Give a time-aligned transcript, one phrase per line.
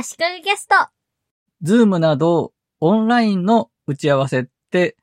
[0.00, 0.76] 足利ゲスト。
[1.60, 4.96] ズームなどオンラインの打ち合わせって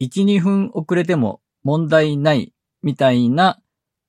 [0.00, 3.60] 1、2分遅れても問題ないみたいな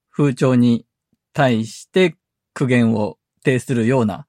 [0.09, 0.85] 風潮に
[1.33, 2.15] 対して
[2.53, 4.25] 苦言を呈するような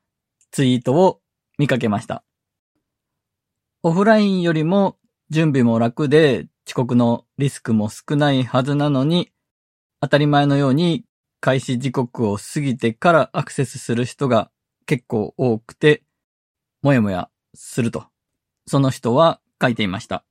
[0.51, 1.21] ツイートを
[1.59, 2.25] 見かけました。
[3.85, 4.97] オフラインよりも
[5.31, 9.31] 準備も楽で遅刻のリスクも少ないはずなのに
[10.01, 11.05] 当たり前のように
[11.39, 14.51] 開始時刻を過ぎてからアクセスする人が
[14.87, 16.03] 結構多くて、
[16.83, 18.05] もやもやすると、
[18.67, 20.25] その人は書いていました。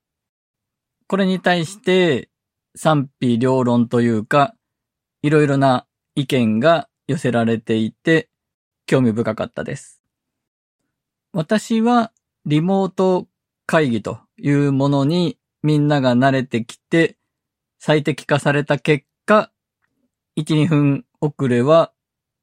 [1.07, 2.29] これに対して
[2.75, 4.55] 賛否両論というか、
[5.21, 5.85] いろいろな
[6.15, 8.29] 意見が寄せられていて、
[8.85, 10.01] 興味深かったです。
[11.31, 12.11] 私は
[12.45, 13.27] リモート
[13.65, 17.17] 会議というものにみんなが慣れてきて、
[17.79, 19.51] 最適化された結果、
[20.37, 21.91] 1、2分遅れは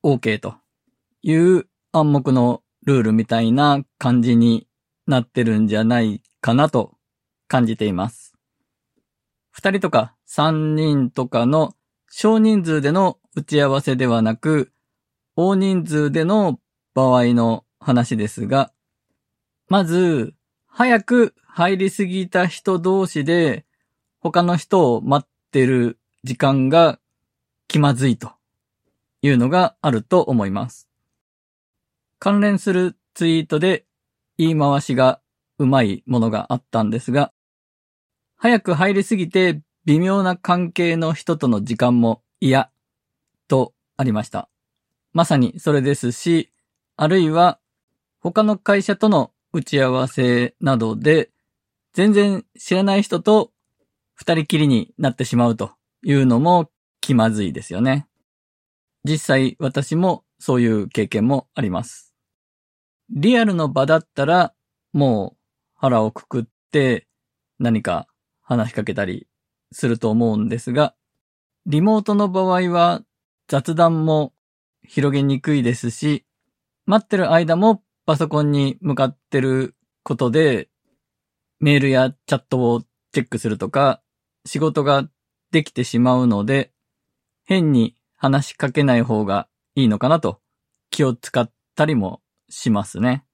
[0.02, 0.55] OK と
[1.22, 4.66] いう暗黙のルールみたいな感じに
[5.06, 6.97] なってるんじゃないかなと
[7.48, 8.34] 感じています。
[9.56, 11.74] 2人とか3人とかの
[12.10, 14.72] 少人数での打ち合わせではなく、
[15.36, 16.58] 大人数での
[16.94, 18.72] 場合の話ですが、
[19.69, 20.34] まず、
[20.66, 23.64] 早く入りすぎた人同士で、
[24.20, 26.98] 他の人を待ってる時間が
[27.69, 28.32] 気まずいと
[29.22, 30.89] いうのがあると思います。
[32.20, 33.86] 関連するツイートで
[34.36, 35.20] 言い回しが
[35.58, 37.32] うまいものがあったんですが、
[38.36, 42.70] 早く入りすぎて微妙な関係の人との時間も嫌
[43.48, 44.50] とありました。
[45.14, 46.52] まさにそれですし、
[46.96, 47.58] あるいは
[48.20, 51.30] 他の会社との打ち合わせなどで
[51.94, 53.50] 全然知らない人と
[54.14, 58.06] 二人きりになってしまうというのも気まずいですよね。
[59.04, 62.09] 実際私もそういう経験もあります。
[63.12, 64.55] リアルの場だったら
[64.92, 65.36] もう
[65.75, 67.08] 腹をくくって
[67.58, 68.06] 何か
[68.41, 69.27] 話しかけたり
[69.72, 70.94] すると思うんですが、
[71.66, 73.03] リモートの場合は
[73.48, 74.32] 雑談も
[74.87, 76.25] 広げにくいですし、
[76.87, 80.69] 待ってる間もパソコンに向かってることで、
[81.59, 82.82] メールやチャットを
[83.12, 84.03] チェックするとか、
[84.47, 85.09] 仕事が
[85.50, 86.72] できてしまうので、
[87.44, 90.41] 変に話しかけない方がいいのかなと
[90.91, 93.25] 気を使ったりもしますね。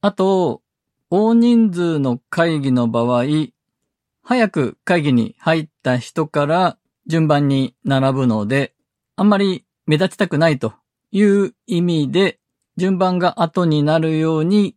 [0.00, 0.62] あと、
[1.10, 3.24] 大人数の会議の場合、
[4.22, 8.74] 早く会議に入った人から順番に並ぶので、
[9.16, 10.72] あんまり目立ちたくないと
[11.12, 12.40] いう意味で、
[12.76, 14.74] 順番が後になるように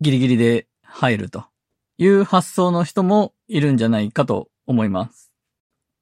[0.00, 1.44] ギリギリで入ると
[1.98, 5.32] いう発想の人もいるんじゃないかと思います。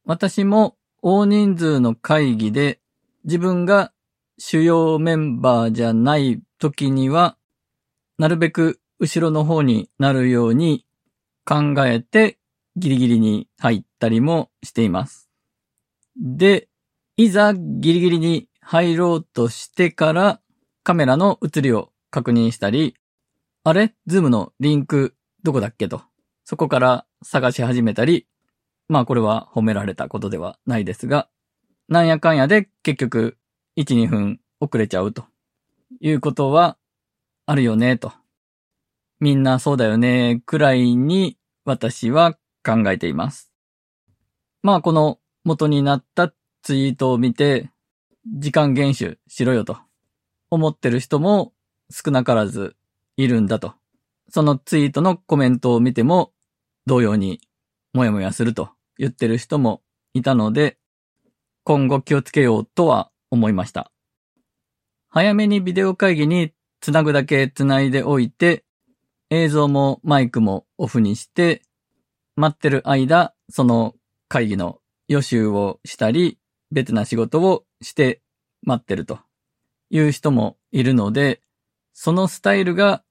[0.05, 2.81] 私も大人数の会議で
[3.25, 3.93] 自分が
[4.39, 7.37] 主要メンバーじゃない時には、
[8.17, 10.87] なるべく後ろの方になるように
[11.45, 12.39] 考えて
[12.77, 15.29] ギリギリに入ったりもしています。
[16.17, 16.69] で、
[17.19, 20.41] いざギリギリに入ろうとしてから
[20.83, 22.97] カメラの映りを確認したり、
[23.63, 23.95] あれ？
[24.07, 26.01] Zoom のリンクどこだっけと。
[26.45, 28.27] そこから探し始めたり、
[28.89, 31.29] まあこれは褒められたことではないですが、
[31.89, 33.37] なんやかんやで結局
[33.77, 35.27] 1、2分遅れちゃうと
[36.01, 36.77] いうことは
[37.47, 38.13] あるよねと。
[39.21, 42.35] みんなそうだよねくらいに私は
[42.65, 43.51] 考えています。
[44.63, 47.71] まあこの元になったツイートを見て
[48.27, 49.79] 時間厳守しろよと
[50.51, 51.53] 思ってる人も
[51.91, 52.77] 少なからず
[53.17, 53.75] いるんだと。
[54.31, 56.33] そのツイートのコメントを見ても
[56.87, 57.41] 同様に
[57.93, 59.83] もやもやすると言ってる人も
[60.15, 60.79] いたので、
[61.63, 63.91] 今後気をつけようとは思いました。
[65.17, 68.65] 早めにビデオ会議につなぐだけつないでおいて、
[69.31, 71.63] 映像もマイクもオフにして、
[72.35, 73.95] 待ってる間、その
[74.27, 76.41] 会議の予習をしたり、
[76.73, 78.23] 別な仕事をして
[78.63, 79.21] 待ってると
[79.89, 81.41] いう人もいるので、
[81.93, 83.05] そのスタイルが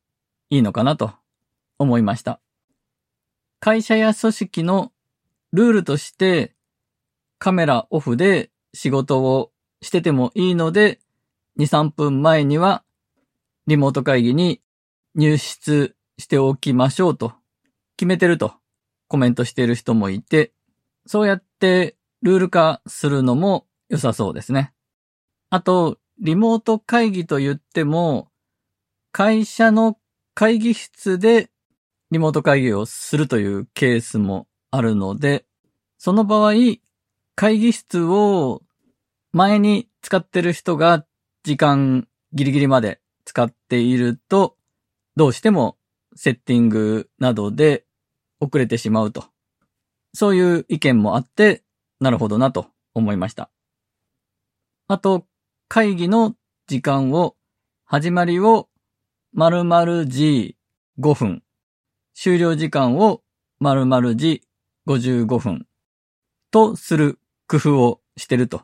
[0.50, 1.14] いいのかなと
[1.80, 2.42] 思いました。
[3.62, 4.92] 会社や組織の
[5.54, 6.54] ルールとして
[7.40, 11.00] カメラオフで仕事をしててもいいので、
[11.58, 12.84] 2、3分前には
[13.68, 14.62] リモート会議に
[15.16, 17.34] 入室しておきましょうと
[17.98, 18.54] 決めてると
[19.08, 20.54] コメントしている人もいて、
[21.06, 24.74] そうやってルール化するのも良さそうですね。
[25.50, 28.30] あと、リモート会議と言っても、
[29.12, 29.98] 会社の
[30.34, 31.52] 会議室で
[32.10, 35.46] リモート会議をするというケースもあるので、
[36.00, 36.54] その場合、
[37.36, 38.62] 会議室を
[39.32, 41.06] 前に使ってる人が
[41.44, 44.56] 時間ギリギリまで使っていると、
[45.16, 45.78] どうしても
[46.16, 47.86] セッティングなどで
[48.40, 49.26] 遅れてしまうと。
[50.14, 51.64] そういう意見もあって、
[52.00, 53.50] なるほどなと思いました。
[54.88, 55.26] あと、
[55.68, 56.36] 会議の
[56.68, 57.36] 時間を、
[57.86, 58.70] 始まりを
[59.34, 60.58] 〇〇時
[61.00, 61.44] 5分、
[62.14, 63.22] 終了時間を
[63.60, 64.44] 〇〇時
[64.88, 65.68] 55分
[66.52, 68.64] とする工夫をしてると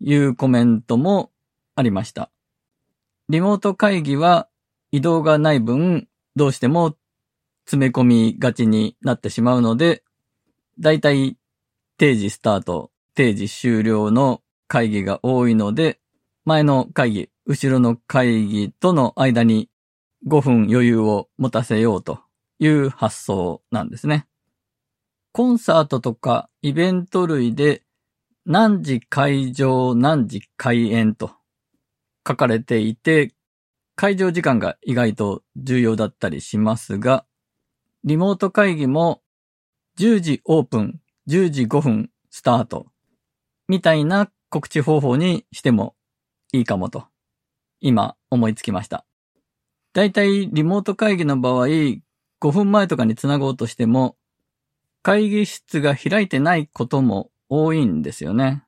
[0.00, 1.30] いうコメントも
[1.74, 2.30] ありました。
[3.28, 4.48] リモート会議は
[4.92, 6.96] 移動がない分、どうしても
[7.64, 10.02] 詰め込みがちになってしまうので、
[10.78, 11.36] だいたい
[11.98, 16.00] 定時スタート、定時終了の会議が多いので、
[16.44, 19.70] 前の会議、後ろの会議との間に
[20.26, 22.20] 5分余裕を持たせようと
[22.58, 24.26] いう発想なんですね。
[25.32, 27.82] コンサートとかイベント類で
[28.46, 31.32] 何時会場何時開演と
[32.26, 33.34] 書かれていて、
[33.96, 37.24] 会場時間が意外と重要だったりしますが、
[38.02, 39.22] リモート会議も
[39.98, 42.86] 10時オープン、10時5分スタート
[43.68, 45.94] みたいな告知方法にしても
[46.52, 47.06] いいかもと、
[47.80, 49.04] 今思いつきました。
[49.92, 52.00] だいたいリモート会議の場合、5
[52.52, 54.16] 分前とかにつなごうとしても、
[55.02, 58.64] 会議室が開いてないことも多いんですよね。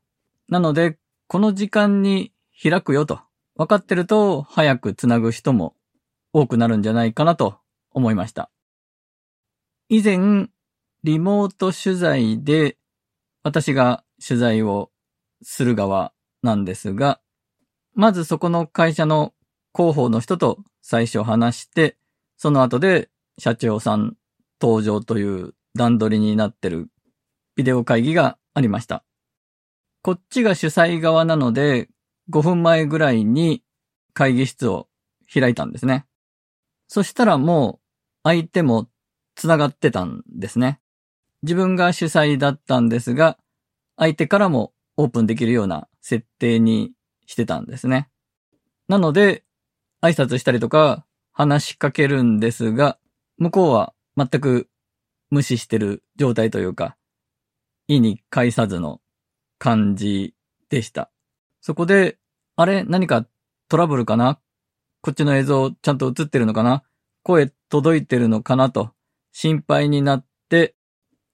[0.49, 2.33] なので、この時間に
[2.63, 3.21] 開くよと
[3.57, 5.75] 分かってると早くつなぐ人も
[6.33, 7.57] 多くなるんじゃないかなと
[7.91, 8.51] 思いました。
[9.89, 10.49] 以前、
[11.05, 12.77] リモート取材で
[13.43, 14.91] 私が取材を
[15.43, 16.13] する側
[16.43, 17.21] なんですが、
[17.95, 19.33] まずそこの会社の
[19.75, 21.97] 広報の人と最初話して、
[22.37, 23.09] その後で
[23.39, 24.17] 社長さん
[24.61, 26.89] 登場という段取りになってる
[27.55, 29.05] ビデオ会議がありました。
[30.03, 31.89] こっちが主催側なので、
[32.31, 33.63] 5分前ぐらいに
[34.13, 34.89] 会議室を
[35.33, 36.07] 開いたんですね。
[36.89, 37.81] そしたらもう
[38.25, 38.89] 相手も
[39.35, 40.81] 繋がってたんですね。
[41.43, 43.39] 自分が主催だったんですが、
[43.97, 46.93] 相手からもオープンできるような設定に
[47.27, 48.09] してたんですね。
[48.89, 49.45] なので、
[50.03, 52.99] 挨拶したりとか話しかけるんですが、
[53.39, 54.69] 向こうは全く
[55.31, 56.97] 無視してる状態というか、
[57.89, 59.01] 意に介さずの
[59.59, 60.35] 感じ
[60.69, 61.11] でした。
[61.67, 62.17] そこで、
[62.55, 63.27] あれ何か
[63.69, 64.39] トラブルかな？
[65.01, 66.85] こっちの映像ちゃんと映ってるのかな？
[67.25, 68.93] 声届いてるのかなと
[69.33, 70.77] 心配になって、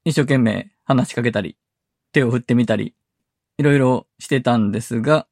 [0.06, 1.58] 一生懸命話しかけたり、
[2.12, 2.94] 手を振ってみたり、
[3.58, 5.26] いろいろしてたんですが、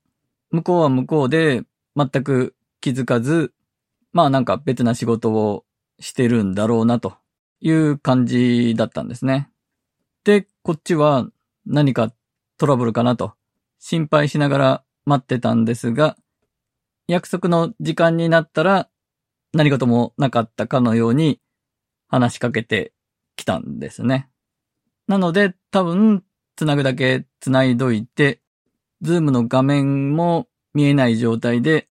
[0.51, 1.63] 向こうは向こうで
[1.97, 3.55] 全く気づかず、
[4.13, 5.65] まあなんか別な仕事を
[5.99, 7.15] してるんだろうなと
[7.61, 9.49] いう感じだったんですね。
[10.25, 11.27] で、こっちは
[11.65, 12.13] 何か
[12.59, 13.33] トラブルかなと
[13.79, 16.17] 心配しながら待ってたんですが、
[17.09, 18.89] 約束の時間になったら
[19.53, 21.41] 何事もなかったかのように
[22.09, 22.93] 話しかけて
[23.37, 24.29] きたんですね。
[25.09, 26.25] なので多分
[26.57, 28.41] つなぐだけつないどいて、
[29.01, 31.89] ズームの画面も見えない状態で、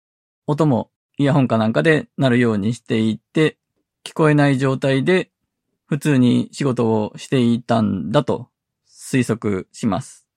[0.48, 3.57] 音もイヤホンかなんかで鳴るようにしていて、
[4.04, 5.31] 聞こえない状態で
[5.88, 8.50] 普通に仕事をしていたんだと
[8.90, 10.28] 推測します。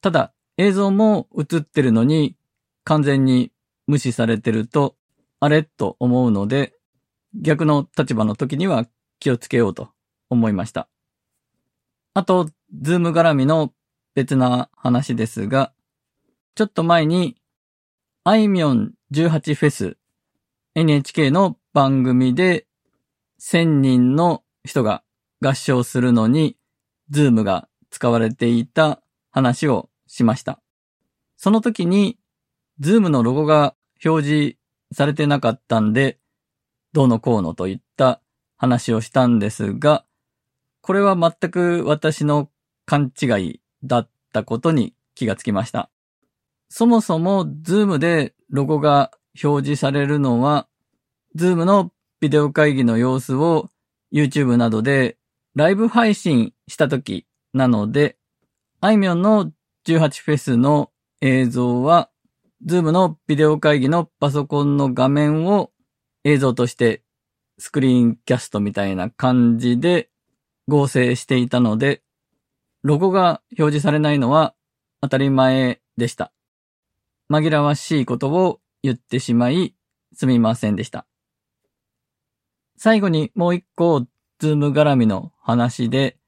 [0.00, 2.36] ただ、映像も映ってるのに
[2.84, 3.52] 完全に
[3.86, 4.96] 無視されてると、
[5.40, 5.62] あれ？
[5.62, 6.74] と思うので、
[7.32, 8.86] 逆の立場の時には
[9.20, 9.90] 気をつけようと
[10.28, 10.88] 思いました。
[12.12, 12.50] あと、
[12.82, 13.72] ズーム絡みの
[14.14, 15.72] 別な話ですが、
[16.56, 17.36] ちょっと前に、
[18.24, 19.96] あいみょん18フェス
[20.74, 22.66] NHK の番組で
[23.40, 25.04] 1000人の人が
[25.40, 26.56] 合唱するのに、
[27.10, 30.60] Zoom が使われていた話をしました。
[31.36, 32.18] その時に、
[32.80, 34.56] Zoom のロゴが表示
[34.92, 36.18] されてなかったんで、
[36.92, 38.20] どうのこうのといった
[38.56, 40.04] 話をしたんですが、
[40.80, 42.50] これは全く私の
[42.86, 45.90] 勘違いだったことに気がつきました。
[46.68, 49.10] そもそも Zoom でロゴが
[49.42, 50.66] 表示されるのは、
[51.36, 53.68] Zoom のビデオ会議の様子を
[54.12, 55.18] YouTube などで
[55.54, 58.16] ライブ配信した時なので、
[58.80, 59.52] あいみょんの
[59.88, 60.90] 18フェスの
[61.22, 62.10] 映像は、
[62.66, 65.70] Zoom のビデオ会議のパソコンの画面を
[66.24, 67.02] 映像として
[67.56, 70.10] スクリーンキャストみたいな感じで
[70.66, 72.02] 合成していたので、
[72.82, 74.54] ロゴが表示されないのは
[75.00, 76.32] 当たり前でした。
[77.30, 79.74] 紛らわしいことを言ってしまい、
[80.12, 81.06] すみませんでした。
[82.76, 84.06] 最後にもう一個、
[84.38, 86.18] Zoom 絡みの話で、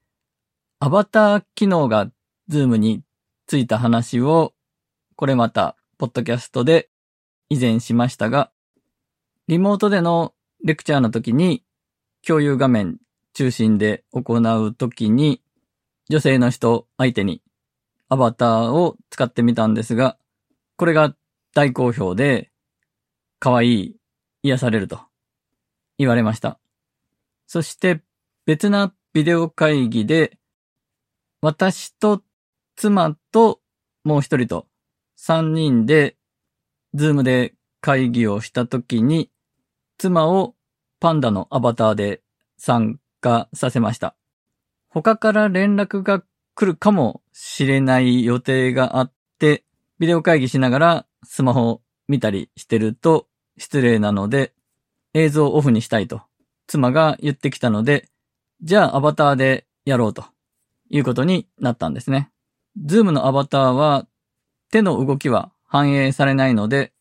[0.79, 2.09] アバター機能が
[2.47, 3.03] Zoom に
[3.51, 4.53] ついた話を、
[5.17, 6.89] これまた、ポッドキャストで
[7.49, 8.49] 以前しましたが、
[9.49, 11.65] リモートでのレクチャーの時に
[12.25, 12.97] 共有画面
[13.33, 15.41] 中心で行う時に
[16.09, 17.41] 女性の人相手に
[18.07, 20.17] アバターを使ってみたんですが、
[20.77, 21.13] これが
[21.53, 22.51] 大好評で
[23.39, 23.95] 可愛い
[24.43, 25.01] 癒されると
[25.97, 26.57] 言われました。
[27.47, 28.01] そして
[28.45, 30.37] 別なビデオ会議で
[31.41, 32.23] 私と
[32.75, 33.59] 妻と
[34.03, 34.67] もう一人と
[35.15, 36.15] 三人で
[36.93, 39.29] Zoom で会議をしたときに
[39.97, 40.55] 妻を
[40.99, 42.21] パンダのアバターで
[42.57, 44.15] 参加させました。
[44.89, 46.23] 他から連絡が
[46.53, 49.63] 来るかもしれない予定があって、
[49.99, 54.53] ビデオ会議しながらスマホを見たりしてると失礼なので、
[55.13, 56.21] 映像をオフにしたいと
[56.67, 58.09] 妻が言ってきたので、
[58.63, 60.25] じゃあアバターでやろうと
[60.89, 62.30] いうことになったんですね。
[62.77, 64.07] Zoom のアバターは
[64.71, 66.93] 手の動きは反映されないので、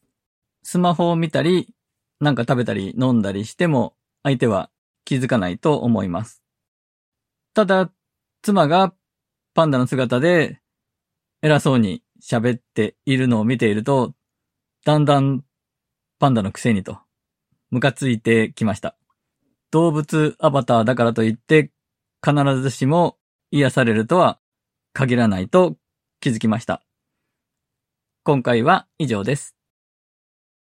[0.63, 1.73] スマホを見たり、
[2.21, 4.71] なんか食べたり飲んだりしても相手は
[5.05, 6.43] 気づかないと思います。
[7.55, 7.91] ただ、
[8.43, 8.93] 妻が
[9.55, 10.61] パンダの姿で
[11.43, 14.15] 偉そうに喋っているのを見ていると、
[14.85, 15.45] だんだん
[16.19, 16.99] パンダのくせにと、
[17.71, 18.97] ムカついてきました。
[19.71, 21.71] 動物アバターだからといって、
[22.25, 23.19] 必ずしも
[23.53, 24.40] 癒されるとは
[25.01, 25.77] 限らないと
[26.21, 26.83] 気づきました。
[28.23, 29.60] 今回は以上です。